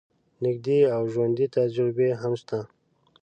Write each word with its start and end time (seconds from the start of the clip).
نژدې 0.43 0.79
او 0.95 1.01
ژوندۍ 1.13 1.47
تجربې 1.57 2.09
هم 2.21 2.33
شته. 2.41 2.59